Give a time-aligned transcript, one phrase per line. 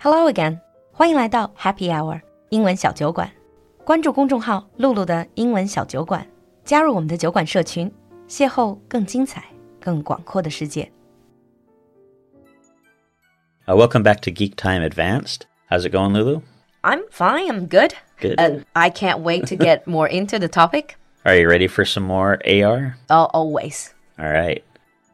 [0.00, 0.60] Hello again，
[0.92, 3.30] 欢迎来到 Happy Hour 英文小酒馆。
[3.84, 6.26] 关注公众号“露露的英文小酒馆”，
[6.64, 7.92] 加入我们的酒馆社群，
[8.28, 9.44] 邂逅更精彩、
[9.80, 10.90] 更广阔的世界。
[13.66, 15.42] Uh, welcome back to Geek Time Advanced.
[15.70, 16.42] How's it going, Lulu?
[16.82, 17.50] I'm fine.
[17.50, 17.94] I'm good.
[18.20, 18.38] Good.
[18.38, 20.96] And I can't wait to get more into the topic.
[21.24, 22.96] Are you ready for some more AR?
[23.10, 23.92] Uh, always.
[24.18, 24.62] All right.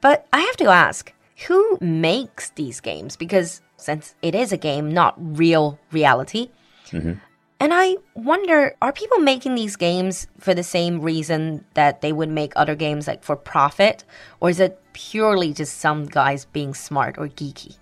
[0.02, 1.12] But I have to ask,
[1.48, 3.16] who makes these games?
[3.16, 6.49] Because since it is a game, not real reality.
[6.89, 7.13] Mm-hmm.
[7.59, 12.29] And I wonder, are people making these games for the same reason that they would
[12.29, 14.03] make other games, like for profit?
[14.39, 17.77] Or is it purely just some guys being smart or geeky?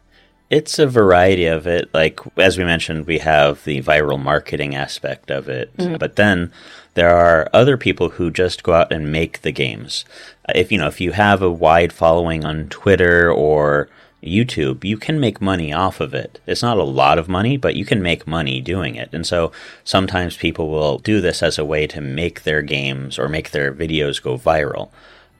[0.49, 1.89] It's a variety of it.
[1.93, 5.75] Like, as we mentioned, we have the viral marketing aspect of it.
[5.75, 5.95] Mm-hmm.
[5.97, 6.53] But then
[6.93, 10.05] there are other people who just go out and make the games.
[10.53, 13.89] If, you know, if you have a wide following on Twitter or
[14.25, 16.39] YouTube, you can make money off of it.
[16.45, 19.09] It's not a lot of money, but you can make money doing it.
[19.13, 19.51] And so
[19.83, 23.73] sometimes people will do this as a way to make their games or make their
[23.73, 24.89] videos go viral.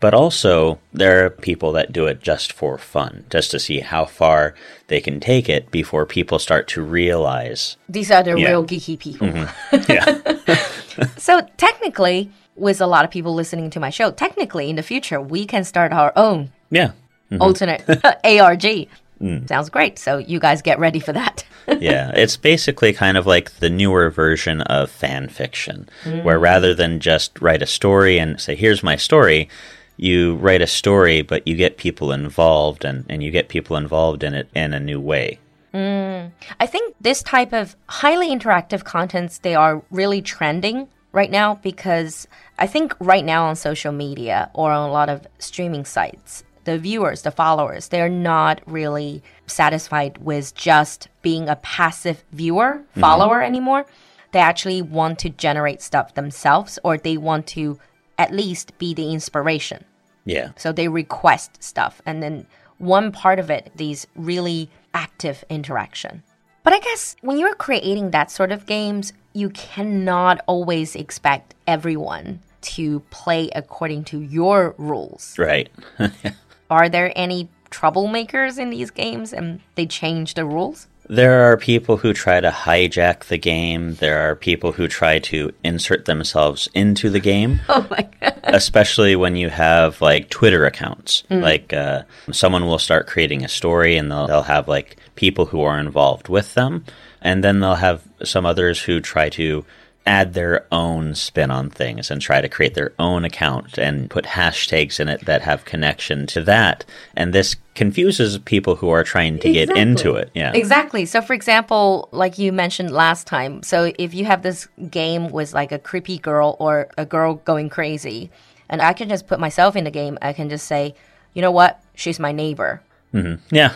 [0.02, 4.06] But also, there are people that do it just for fun, just to see how
[4.06, 4.54] far
[4.88, 7.78] they can take it before people start to realize.
[7.90, 8.50] These are the Yeah.
[8.50, 9.28] real geeky people.
[9.28, 9.92] Mm-hmm.
[9.92, 11.08] Yeah.
[11.18, 15.20] So technically, with a lot of people listening to my show, technically in the future,
[15.22, 16.92] we can start our own yeah.
[17.32, 17.42] Mm-hmm.
[17.42, 17.84] alternate
[18.24, 18.88] ARG.
[19.22, 19.48] Mm.
[19.48, 19.98] Sounds great.
[19.98, 21.46] So you guys get ready for that.
[21.80, 26.24] yeah, it's basically kind of like the newer version of fan fiction, mm.
[26.24, 29.50] where rather than just write a story and say, here's my story,
[29.98, 34.24] you write a story, but you get people involved and, and you get people involved
[34.24, 35.40] in it in a new way.
[35.74, 36.32] Mm.
[36.60, 42.28] I think this type of highly interactive contents they are really trending right now because
[42.60, 46.78] I think right now on social media or on a lot of streaming sites, the
[46.78, 53.00] viewers, the followers, they're not really satisfied with just being a passive viewer, mm-hmm.
[53.00, 53.86] follower anymore.
[54.32, 57.80] They actually want to generate stuff themselves or they want to
[58.18, 59.86] at least be the inspiration.
[60.26, 60.52] Yeah.
[60.58, 62.02] So they request stuff.
[62.06, 62.46] And then
[62.78, 66.24] one part of it, these really active interaction.
[66.64, 72.40] But I guess when you're creating that sort of games, you cannot always expect everyone
[72.62, 75.38] to play according to your rules.
[75.38, 75.70] Right.
[76.70, 80.88] Are there any troublemakers in these games and they change the rules?
[81.08, 83.94] There are people who try to hijack the game.
[83.96, 87.60] There are people who try to insert themselves into the game.
[87.70, 88.40] Oh my god.
[88.46, 91.24] especially when you have like Twitter accounts.
[91.30, 95.62] Like uh, someone will start creating a story and they'll, they'll have like people who
[95.62, 96.86] are involved with them.
[97.22, 99.64] And then they'll have some others who try to
[100.08, 104.26] add their own spin on things and try to create their own account and put
[104.26, 106.86] hashtags in it that have connection to that.
[107.16, 110.30] And this confuses people who are trying to get into it.
[110.34, 110.54] Yeah.
[110.54, 111.06] Exactly.
[111.06, 115.54] So, for example, like you mentioned last time, so if you have this game with
[115.54, 118.30] like a creepy girl or a girl going crazy,
[118.70, 120.96] and I can just put myself in the game, I can just say,
[121.34, 121.82] you know what?
[121.96, 122.82] She's my neighbor.
[123.14, 123.56] Mm-hmm.
[123.56, 123.76] Yeah.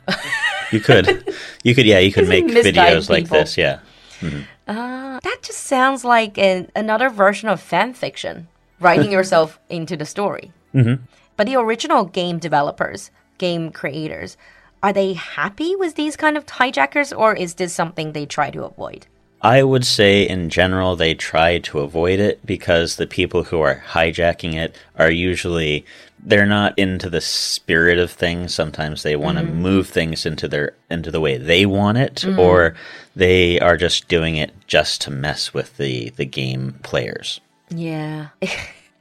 [0.72, 1.34] You could.
[1.64, 3.58] You could, yeah, you could make videos like this.
[3.58, 3.80] Yeah.
[4.22, 4.44] Mm-hmm.
[4.74, 8.48] That just sounds like an, another version of fan fiction,
[8.80, 10.52] writing yourself into the story.
[10.74, 11.04] Mm-hmm.
[11.36, 14.38] But the original game developers, game creators,
[14.82, 18.64] are they happy with these kind of hijackers, or is this something they try to
[18.64, 19.08] avoid?
[19.42, 23.84] I would say in general they try to avoid it because the people who are
[23.92, 25.86] hijacking it are usually
[26.24, 28.54] they're not into the spirit of things.
[28.54, 29.62] Sometimes they want to mm-hmm.
[29.62, 32.38] move things into their into the way they want it mm.
[32.38, 32.76] or
[33.16, 37.42] they are just doing it just to mess with the the game players.
[37.70, 38.30] Yeah.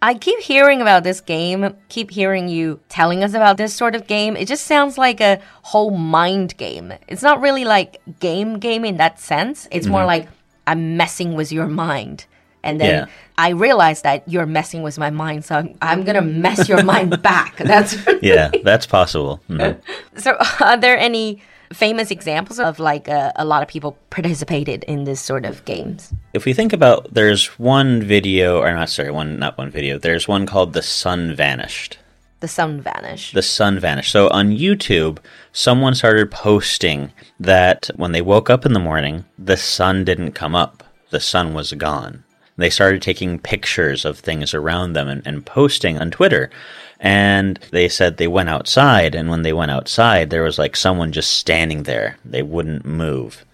[0.00, 4.06] I keep hearing about this game, keep hearing you telling us about this sort of
[4.06, 4.36] game.
[4.36, 6.92] It just sounds like a whole mind game.
[7.08, 9.66] It's not really like game game in that sense.
[9.72, 10.06] It's more mm-hmm.
[10.06, 10.28] like
[10.68, 12.26] I'm messing with your mind.
[12.62, 13.06] And then Yeah.
[13.38, 17.22] I realize that you're messing with my mind, so I'm, I'm gonna mess your mind
[17.32, 17.56] back.
[17.56, 19.40] That's Yeah, that's possible.
[19.48, 19.76] Mhm.
[20.16, 20.36] so.
[20.60, 21.40] Are there any
[21.72, 26.12] famous examples of like a, a lot of people participated in this sort of games?
[26.34, 29.98] If we think about there's one video or not sorry, one not one video.
[29.98, 31.98] There's one called The Sun Vanished.
[32.40, 33.34] The sun vanished.
[33.34, 34.12] the sun vanished.
[34.12, 35.18] So on YouTube,
[35.52, 37.10] someone started posting
[37.40, 40.84] that when they woke up in the morning, the sun didn't come up.
[41.10, 42.22] The sun was gone.
[42.58, 46.50] They started taking pictures of things around them and, and posting on Twitter.
[47.00, 51.12] And they said they went outside, and when they went outside, there was like someone
[51.12, 52.18] just standing there.
[52.24, 53.44] They wouldn't move.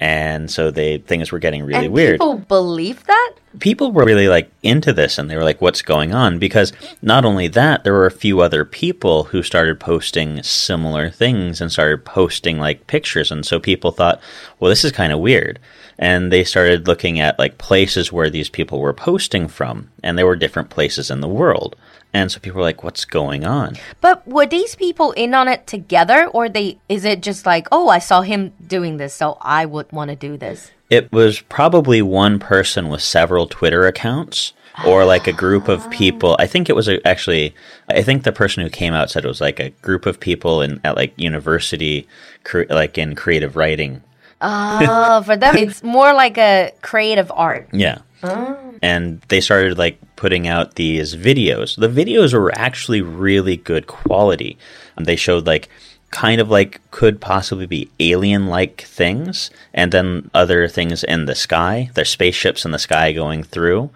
[0.00, 2.14] And so they things were getting really and weird.
[2.14, 3.34] People believe that?
[3.58, 7.24] people were really like into this and they were like what's going on because not
[7.24, 12.04] only that there were a few other people who started posting similar things and started
[12.04, 14.20] posting like pictures and so people thought
[14.60, 15.58] well this is kind of weird
[15.98, 20.26] and they started looking at like places where these people were posting from and there
[20.26, 21.74] were different places in the world
[22.12, 25.66] and so people were like what's going on But were these people in on it
[25.66, 29.66] together or they is it just like, "Oh, I saw him doing this, so I
[29.66, 34.52] would want to do this." It was probably one person with several Twitter accounts
[34.86, 36.36] or like a group of people.
[36.38, 37.54] I think it was a, actually,
[37.88, 40.62] I think the person who came out said it was like a group of people
[40.62, 42.08] in at like university,
[42.44, 44.02] cre- like in creative writing.
[44.40, 47.68] Oh, for them it's more like a creative art.
[47.72, 47.98] Yeah.
[48.22, 48.58] Oh.
[48.82, 51.76] And they started like putting out these videos.
[51.76, 54.58] The videos were actually really good quality.
[54.96, 55.68] And they showed like
[56.10, 61.34] kind of like could possibly be alien like things and then other things in the
[61.34, 61.90] sky.
[61.94, 63.90] There's spaceships in the sky going through.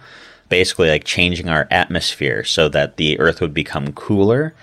[0.49, 4.55] Basically like changing our atmosphere so that the earth would become cooler.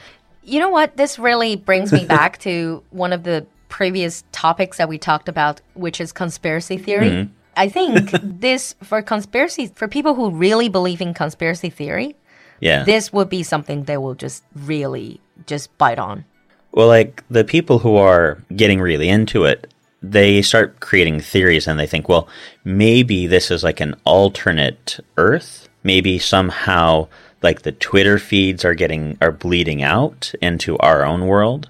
[0.43, 0.97] You know what?
[0.97, 5.61] This really brings me back to one of the previous topics that we talked about,
[5.73, 7.09] which is conspiracy theory.
[7.09, 7.33] Mm-hmm.
[7.55, 12.15] I think this for conspiracy for people who really believe in conspiracy theory,
[12.59, 12.83] Yeah.
[12.83, 16.25] this would be something they will just really just bite on.
[16.73, 19.73] Well, like the people who are getting really into it,
[20.03, 22.27] they start creating theories and they think, well,
[22.63, 25.67] maybe this is like an alternate Earth.
[25.83, 27.07] Maybe somehow
[27.41, 31.69] like the Twitter feeds are getting are bleeding out into our own world.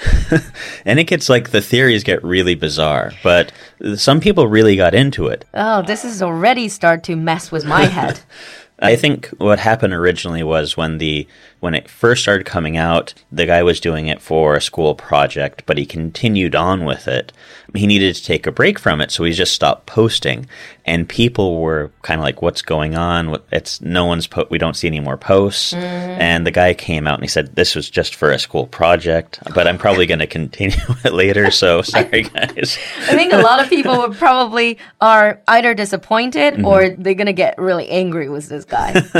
[0.84, 3.52] and it gets like the theories get really bizarre, but
[3.96, 5.44] some people really got into it.
[5.54, 8.20] Oh, this is already start to mess with my head.
[8.80, 11.26] I think what happened originally was when the
[11.60, 15.64] when it first started coming out, the guy was doing it for a school project,
[15.66, 17.32] but he continued on with it.
[17.74, 20.46] He needed to take a break from it, so he just stopped posting.
[20.86, 23.36] And people were kind of like, "What's going on?
[23.50, 25.80] It's no one's po- we don't see any more posts." Mm.
[26.20, 29.40] And the guy came out and he said, "This was just for a school project,
[29.54, 32.78] but I'm probably going to continue it later." So sorry, guys.
[33.08, 36.64] I think a lot of people would probably are either disappointed mm-hmm.
[36.64, 39.02] or they're gonna get really angry with this guy.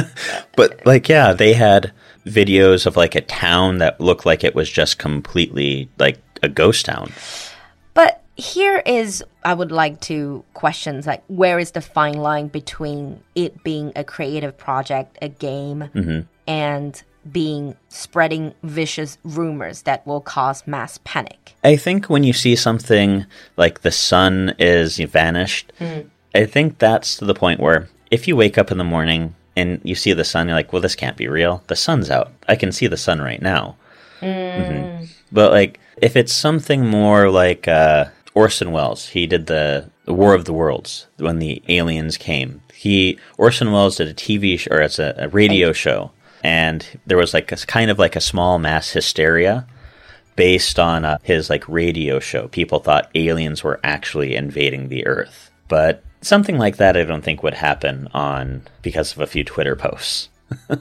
[0.56, 1.93] But like, yeah, they had
[2.27, 6.85] videos of like a town that looked like it was just completely like a ghost
[6.85, 7.12] town.
[7.95, 13.21] But here is I would like to questions like where is the fine line between
[13.35, 16.21] it being a creative project, a game, mm-hmm.
[16.47, 17.03] and
[17.33, 21.55] being spreading vicious rumors that will cause mass panic.
[21.65, 23.27] I think when you see something
[23.57, 25.73] like the sun is vanished,
[26.35, 29.81] I think that's to the point where if you wake up in the morning and
[29.83, 31.63] you see the sun, you're like, well, this can't be real.
[31.67, 32.33] The sun's out.
[32.49, 33.77] I can see the sun right now.
[34.21, 40.15] hmm But like, if it's something more like uh, Orson Welles, he did the, the
[40.15, 42.63] War of the Worlds when the aliens came.
[42.73, 47.19] He Orson Welles did a TV show or it's a, a radio show, and there
[47.19, 49.67] was like a kind of like a small mass hysteria
[50.37, 52.49] based on uh, his like radio show.
[52.49, 57.43] People thought aliens were actually invading the Earth, but something like that I don't think
[57.43, 60.29] would happen on because of a few Twitter posts.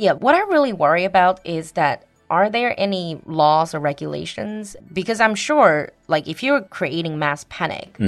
[0.00, 4.74] Yeah, what I really worry about is that are there any laws or regulations?
[4.90, 7.98] Because I'm sure, like, if you're creating mass panic,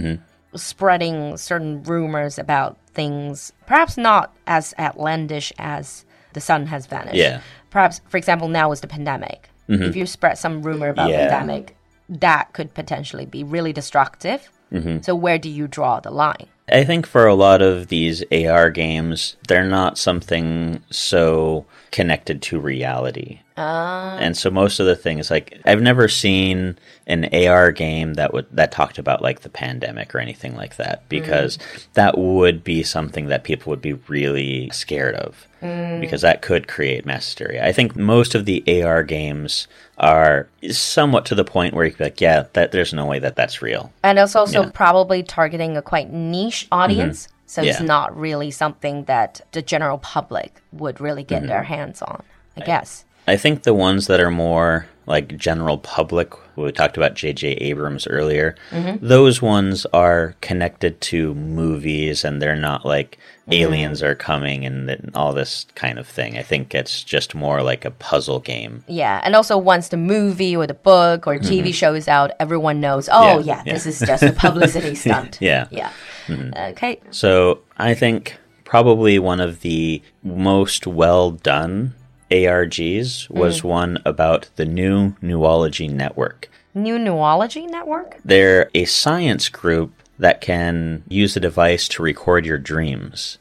[0.54, 7.16] spreading certain rumors about things, perhaps not as outlandish as the sun has vanished.
[7.16, 7.40] Yeah.
[7.70, 9.48] Perhaps, for example, now is the pandemic.
[9.68, 9.82] Mm-hmm.
[9.84, 11.28] If you spread some rumor about Yeah.
[11.28, 11.76] pandemic,
[12.08, 14.50] that could potentially be really destructive.
[14.72, 15.02] Mm-hmm.
[15.02, 16.48] So where do you draw the line?
[16.70, 22.58] I think for a lot of these AR games, they're not something so connected to
[22.58, 23.40] reality.
[23.56, 24.16] Ah.
[24.18, 28.46] And so most of the things like I've never seen an AR game that would
[28.52, 31.08] that talked about like the pandemic or anything like that mm.
[31.08, 31.58] because
[31.92, 36.00] that would be something that people would be really scared of mm.
[36.00, 37.66] because that could create mass hysteria.
[37.66, 41.98] I think most of the AR games are somewhat to the point where you could
[41.98, 43.92] be like, yeah, that there's no way that that's real.
[44.02, 44.70] And it's also Yeah.
[44.72, 47.26] probably targeting a quite niche audience.
[47.26, 47.36] Mm-hmm.
[47.46, 51.48] So it's not really something that the general public would really get mm-hmm.
[51.48, 52.22] their hands on,
[52.56, 53.04] I guess.
[53.26, 57.52] I think the ones that are more like general public, we talked about J.J.
[57.54, 59.04] Abrams earlier, mm-hmm.
[59.04, 63.52] those ones are connected to movies and they're not like mm-hmm.
[63.54, 66.38] aliens are coming and all this kind of thing.
[66.38, 68.84] I think it's just more like a puzzle game.
[68.86, 69.20] Yeah.
[69.24, 71.70] And also, once the movie or the book or TV mm-hmm.
[71.72, 73.72] show is out, everyone knows, oh, Yeah, yeah, yeah.
[73.72, 75.38] this is just a publicity stunt.
[75.40, 75.66] Yeah.
[75.70, 75.90] Yeah.
[76.28, 77.00] Okay.
[77.10, 81.94] So I think probably one of the most well done
[82.32, 83.64] ARGs was mm.
[83.64, 86.48] one about the new Newology Network.
[86.74, 88.18] New Neurology Network?
[88.24, 93.38] They're a science group that can use a device to record your dreams.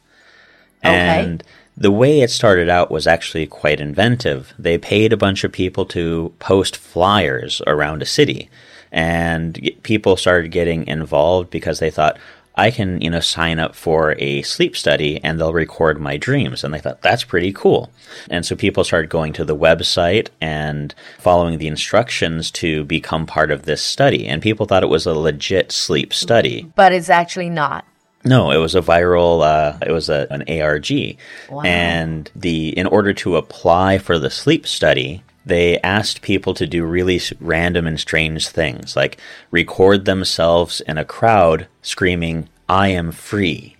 [0.83, 1.23] Okay.
[1.23, 1.43] And
[1.77, 4.53] the way it started out was actually quite inventive.
[4.59, 8.49] They paid a bunch of people to post flyers around a city,
[8.91, 12.17] and people started getting involved because they thought,
[12.55, 16.63] I can, you know, sign up for a sleep study and they'll record my dreams.
[16.63, 17.91] And they thought that's pretty cool.
[18.29, 23.51] And so people started going to the website and following the instructions to become part
[23.51, 24.27] of this study.
[24.27, 26.71] And people thought it was a legit sleep study.
[26.75, 27.85] But it's actually not.
[28.23, 29.43] No, it was a viral.
[29.43, 31.17] Uh, it was a, an ARG,
[31.49, 31.61] wow.
[31.63, 36.85] and the in order to apply for the sleep study, they asked people to do
[36.85, 39.17] really random and strange things, like
[39.49, 43.75] record themselves in a crowd screaming "I am free."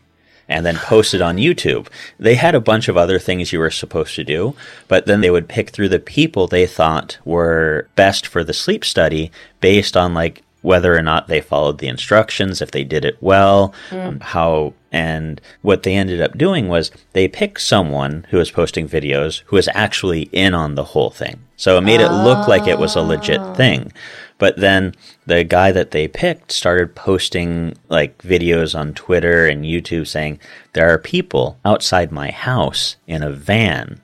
[0.50, 1.88] And then post it on YouTube.
[2.20, 4.54] They had a bunch of other things you were supposed to do,
[4.90, 8.84] but then they would pick through the people they thought were best for the sleep
[8.84, 13.18] study based on like whether or not they followed the instructions, if they did it
[13.22, 18.52] well, um, how, and what they ended up doing was they picked someone who was
[18.52, 21.40] posting videos who was actually in on the whole thing.
[21.58, 23.92] So it made it look like it was a legit thing.
[24.40, 24.96] But then
[25.28, 30.40] the guy that they picked started posting like videos on Twitter and YouTube saying,
[30.74, 34.02] There are people outside my house in a van.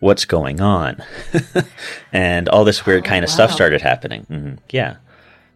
[0.00, 1.02] What's going on?
[2.12, 4.24] and all this weird kind of stuff started happening.
[4.24, 4.96] hmm Yeah.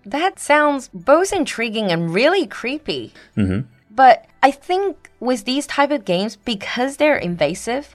[0.04, 3.12] That sounds both intriguing and really creepy.
[3.36, 3.68] Mm-hmm.
[3.90, 7.94] But I think with these type of games, because they're invasive,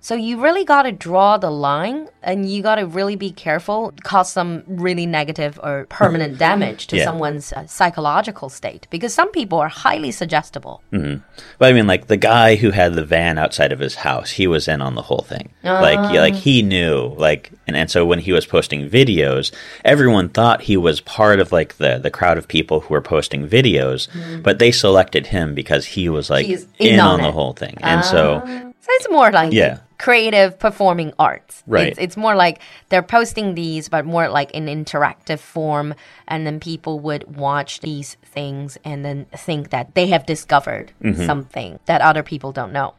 [0.00, 3.92] so you really got to draw the line and you got to really be careful,
[4.04, 7.04] cause some really negative or permanent damage to Yeah.
[7.04, 8.86] someone's uh, psychological state.
[8.90, 10.82] Because some people are highly suggestible.
[10.92, 11.22] Mm-hmm.
[11.58, 14.46] But I mean, like the guy who had the van outside of his house, he
[14.46, 15.50] was in on the whole thing.
[15.64, 16.36] Like, yeah, like ah.
[16.36, 19.52] he knew, like, and, and so when he was posting videos,
[19.84, 23.46] everyone thought he was part of like the the crowd of people who were posting
[23.48, 24.40] videos, mm-hmm.
[24.42, 27.52] but they selected him because he was like He's in, in on, on the whole
[27.52, 28.64] thing, and so ah.
[28.80, 29.80] So it's more like Yeah.
[29.98, 31.62] Creative performing arts.
[31.66, 31.88] Right.
[31.88, 35.94] It's, it's more like they're posting these, but more like in interactive form.
[36.28, 41.26] And then people would watch these things and then think that they have discovered Mm-hmm.
[41.26, 42.94] something that other people don't know.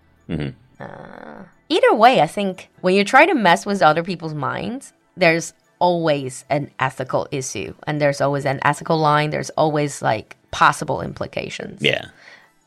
[0.80, 5.54] Uh, either way, I think when you try to mess with other people's minds, there's
[5.80, 9.30] always an ethical issue and there's always an ethical line.
[9.30, 11.82] There's always like possible implications.
[11.82, 12.08] yeah,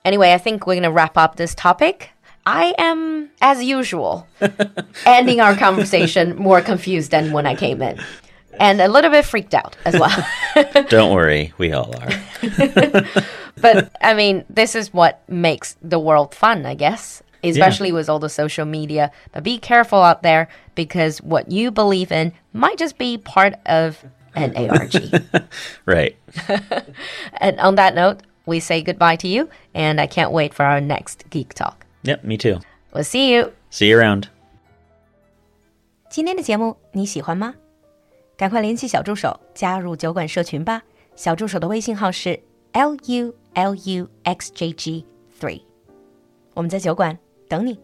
[0.05, 2.11] Anyway, I think we're going to wrap up this topic.
[2.45, 4.27] I am, as usual,
[5.07, 8.01] ending our conversation more confused than when I came in.
[8.59, 10.27] And a little bit freaked out as well.
[10.89, 12.11] don't worry, we all are.
[13.61, 18.19] but I mean, this is what makes the world fun, I guess, especially with all
[18.19, 19.11] the social media.
[19.33, 24.05] But be careful out there because what you believe in might just be part of
[24.35, 25.23] an ARG.
[25.87, 26.17] right.
[27.39, 30.81] and on that note, we say goodbye to you, and I can't wait for our
[30.81, 31.87] next Geek Talk.
[32.04, 32.60] Yep, me too.
[32.92, 33.52] We'll see you.
[33.72, 34.26] See you around.
[36.10, 37.56] 今天的节目你喜欢吗？
[38.38, 40.84] 赶快联系小助手加入酒馆社群吧。
[41.16, 42.40] 小助手的微信号是
[42.74, 45.06] l u l u x j g
[45.40, 45.62] three，
[46.54, 47.18] 我们在酒馆
[47.50, 47.80] 等你。